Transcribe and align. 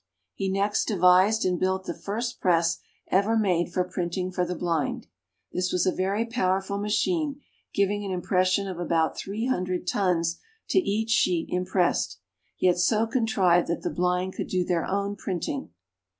He 0.33 0.49
next 0.49 0.85
devised 0.85 1.45
and 1.45 1.59
built 1.59 1.83
the 1.85 1.93
first 1.93 2.41
press 2.41 2.79
ever 3.09 3.37
made 3.37 3.71
for 3.71 3.83
printing 3.83 4.31
for 4.31 4.43
the 4.43 4.55
blind. 4.55 5.05
This 5.51 5.71
was 5.71 5.85
a 5.85 5.91
very 5.91 6.25
powerful 6.25 6.79
machine, 6.79 7.39
giving 7.71 8.03
an 8.03 8.09
impression 8.09 8.67
of 8.67 8.79
about 8.79 9.15
three 9.15 9.45
hundred 9.45 9.85
tons 9.85 10.39
to 10.69 10.79
each 10.79 11.11
sheet 11.11 11.49
impressed, 11.51 12.17
yet 12.57 12.79
so 12.79 13.05
contrived 13.05 13.67
that 13.67 13.83
the 13.83 13.91
blind 13.91 14.33
could 14.33 14.47
do 14.47 14.65
their 14.65 14.85
own 14.87 15.15
printing. 15.17 15.69